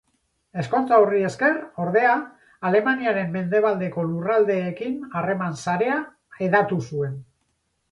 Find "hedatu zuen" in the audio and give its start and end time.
6.43-7.17